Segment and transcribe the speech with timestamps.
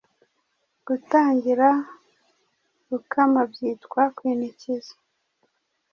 [0.87, 1.69] Gutangira
[2.89, 4.93] Gukama byitwa Kwinikiza